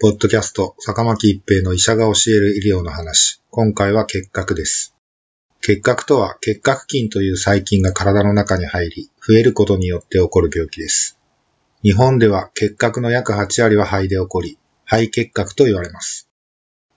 [0.00, 3.42] ポッドキャスト、坂巻一平の医者が教える医療の話。
[3.50, 4.94] 今回は結核です。
[5.60, 11.18] 結核とは結核菌という細菌が体の中に入り、増えることによって起こる病気です。
[11.82, 16.28] 日本では結核の約8割は肺で起こり、肺結核と言われます。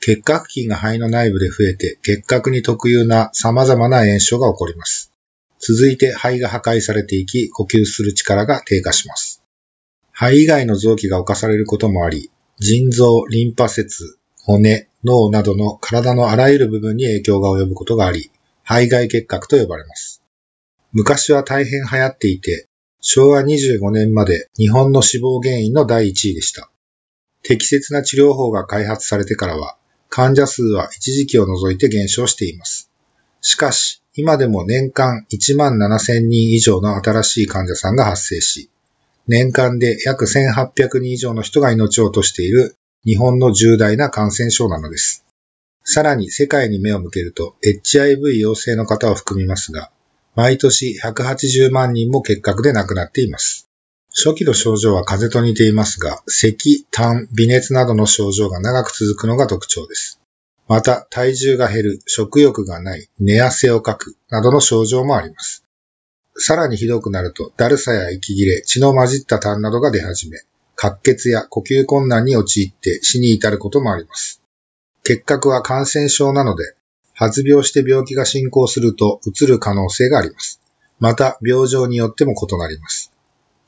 [0.00, 5.12] 結核菌が肺の内部で増えて、結核に特有な様々な炎症が起こります。
[5.60, 9.40] 続いて肺が破壊されていき、呼吸する力が低下します。
[10.10, 18.32] 肺以外の臓器が侵されることもあり、腎臓、リンパ節、骨、脳などの体のあらゆる部分に影響が及ぶことがあり、
[18.64, 20.22] 肺外結核と呼ばれます。
[20.92, 22.66] 昔は大変流行っていて、
[23.00, 26.68] 昭和25年まで日本の死亡原因の第1位でした。
[27.44, 29.76] 適切な治療法が開発されてからは、
[30.08, 32.90] 患者数は一時期を除いて減少しています。
[33.40, 38.68] しかし、今でも年間1万7000人以上の新しい患者さんが発生し、
[39.28, 45.24] 年間で約1800人以上の人が命を落としている日本の重大な感染症なのです。
[45.84, 49.90] さらに世界に目を向けると HIV 陽性の方を含みますが、
[50.34, 53.68] 毎年180万人も結核で亡くなっています。
[54.10, 60.20] 初期の症状は風邪と似ていますが、咳、痰、微熱などの症状が長く続くのが特徴です。
[60.66, 65.64] また、体重が減る、食欲がない、寝汗をかく、などの症状もあります。
[66.38, 70.38] さらにひどくなると、だるさや息切れ、血の混じった痰などが出始め、
[70.80, 74.40] 滑血や呼吸困難に陥って死に至ることもあります。
[75.02, 76.74] 結核は感染症なので、
[77.14, 80.60] 発病して病気が進行すると移る可能性があります。
[81.00, 83.12] また、病状によっても異なります。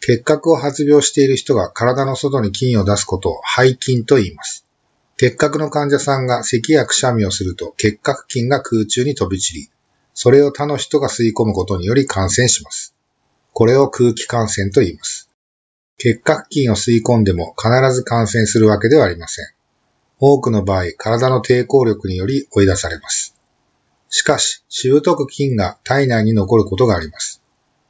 [0.00, 4.64] 結核を発病している人が体の外に菌を出すことを肺菌と言います。
[5.16, 9.70] 結核の患者さんが咳やくしゃみをすると結核菌が空中に飛び散り、
[10.22, 12.94] それを他の人が吸い込むことにより感染します。
[13.54, 15.30] これを空気感染と言います。
[15.96, 19.46] 結核菌を吸い込んでも必ず感染するわけではありません。
[20.18, 23.34] 多くの場合、体の抵抗力により追い出されます。
[24.10, 27.42] しかし、しぶとく菌が体内に残ることがあります。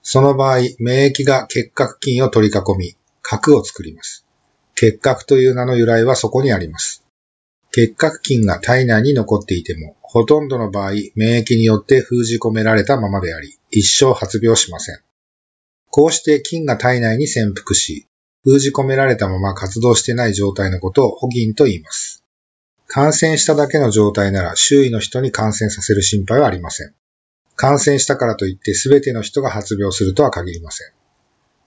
[0.04, 4.24] その場合、免疫が結核菌を取り囲み、核を作ります。
[4.76, 7.02] 結核という名の由来はそこにあります。
[7.72, 14.98] 結核菌が体内に残っていても、ほとんどの場合、免疫によって封じ込められたままであり、一生発病しません。
[15.88, 18.08] こうして菌が体内に潜伏し、
[18.42, 22.24] 封じ込められたまま活動してない状態のことを保菌と言います。
[22.88, 26.92] 感染しただけの状態なら周囲の人に感染させる心配はありません。
[27.54, 30.88] 感染したからといって全ての人が発病するとは限りません。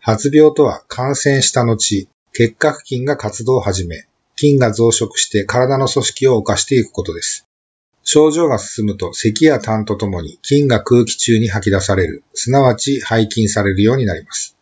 [0.02, 4.06] 発病とは感染した後、結核菌が活動を始め、
[4.36, 7.48] 菌が増殖して体の組織を犯していくことです。
[8.04, 14.58] 症状が進むと咳や痰とともに菌が空気中に吐き出される、すなわち排菌されるようになります。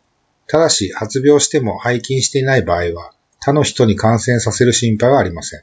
[0.46, 5.62] ただし発病しても排菌していない場合は、他の人に感染させる心配はありません。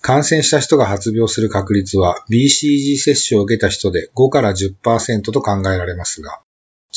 [0.00, 6.40] 感染した人が発病する確率は BCG 接種を受けた人で5から10%と考えられますが、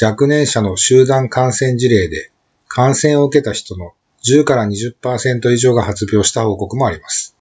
[0.01, 2.31] 若年者の集団感染事例で
[2.67, 3.93] 感染を受けた人の
[4.25, 7.36] 10から20%以上が発病した報告もあります。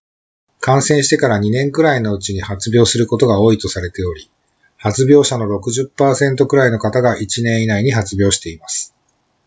[0.67, 4.29] 感染してから2年くらいのうちに発病することが多いとされており、
[4.77, 8.93] 発病者の60%くらいの方が1年以内に発病しています。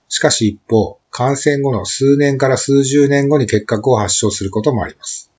[0.07, 5.29] しかし一方、感染後の数年から数十年後に結核を発症することもあります。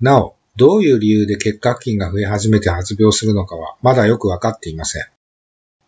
[0.00, 5.04] なお、どういう理由で結核菌が増え始めて発病するのかはまだよくわかっていません。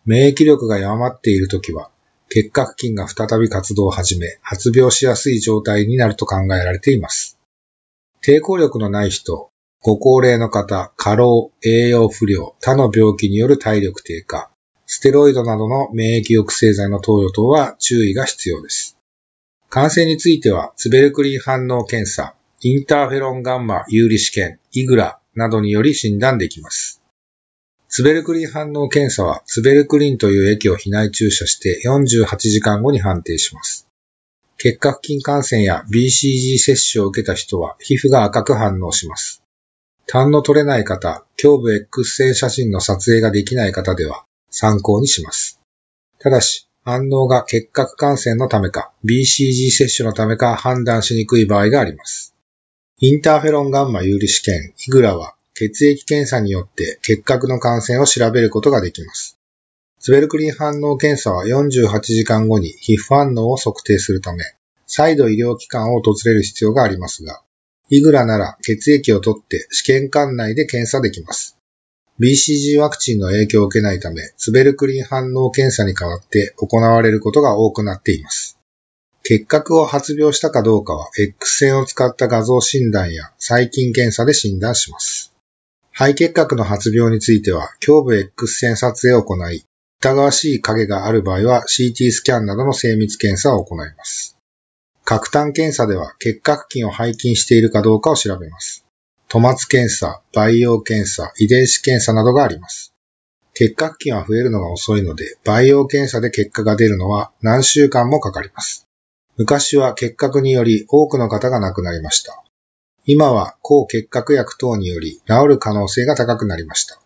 [0.05, 1.89] 免疫力が弱まっているときは、
[2.29, 7.34] 結核菌が再び活動を始め、発病しやすい状態になると考えられています。
[8.25, 9.51] 抵抗力のない人、
[9.83, 14.49] ご高齢の方、過労、栄養不良、他の病気による体力低下、
[14.87, 18.97] ステロイドなどの免疫抑制剤の投与等は注意が必要です。
[19.69, 27.03] 感染については、ツベルクリン反応検査、インターフェロンガンマ有利試験、イグラなどにより診断できます。
[27.89, 33.87] ツベルクリン反応検査は、ツベルクリンという液を皮内注射して48時間後に判定します。
[34.57, 39.43] 結核菌感染や BCG 接種を受けた人は皮膚が赤く反応します。
[40.07, 45.59] 痰の取れない方、胸部 X 線写真の撮影ができない方では参考にします。
[46.19, 52.35] ただし、反応が結核感染のためか、BCG 接種のためか判断しにくい場合があります。
[52.99, 59.34] インターフェロンガンマ有利試験、イグラは血液検査によって結核の感染を調べることができます。
[60.05, 64.43] ツベルクリン反応検査は48時間後に皮膚反応を測定するため、
[64.85, 67.41] 再度医療機関を訪れる必要がありますが、
[67.89, 71.57] イグラなら血液を取って試験管内で検査できます。
[72.19, 78.59] BCG ワクチンの影響を受けないため、ツベルクリン反応検査に代わって行われることが多くなっています。
[79.23, 85.33] 結核を発病したかどうかは X 線を使った画像診断や細菌検査で診断します。
[85.93, 89.65] 肺結核の発病については、胸部 X 線撮影を行い、
[89.99, 94.37] 疑わしい影がある場合は CT スキャンなどの精密検査を行います。
[95.03, 98.85] 核炭検査では結核菌を背筋しているかどうかを調べます。
[99.27, 102.93] トマツ検査、培養検査、遺伝子検査などがあります。
[103.53, 108.87] 結核菌は増えるのが遅いので、培養検査で結果が出るのは何週間もかかります。
[109.37, 112.43] 昔は結核により多くの方が亡くなりました。
[113.05, 116.99] 今は抗結核薬等により治る可能性が高くなりました。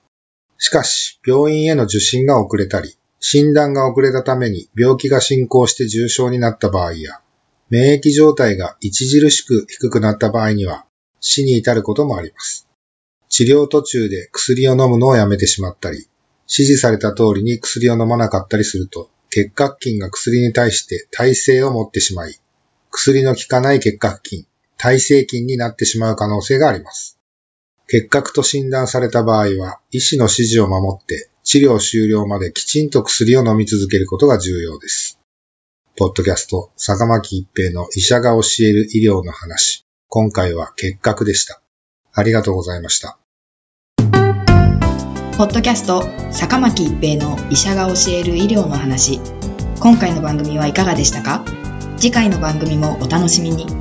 [0.59, 7.21] しかし、病院への受診が遅れたり、診断が遅れたために病気が進行して重症になった場合や、
[7.69, 10.85] 免疫状態が著しく低くなった場合には、
[11.21, 12.67] 死に至ることもあります。
[13.29, 16.07] 治療途中で薬を飲むのをやめてしまったり、
[16.49, 22.37] 指示された通りに薬を飲まなかったりすると、結核菌が薬に対して耐性を持ってしまい、
[22.91, 24.45] 薬の効かない結核菌、
[24.77, 27.18] 耐性菌になってしまう可能性があります。
[27.91, 35.19] 結核と診断された場合は、医師の指示を守って治療終了まできちんと薬を飲み続けることが重要です。
[35.97, 39.85] ポッドキャスト、坂巻一平の医者が教える医療の話。
[40.07, 41.63] 今回は結核でした。
[42.13, 43.17] ありがとうございました。
[45.35, 49.19] ポッドキャスト、坂巻一平の医者が教える医療の話。
[49.79, 51.43] 今回の番組はいかがでしたか？
[51.97, 53.78] 次回の番組もお楽しみに。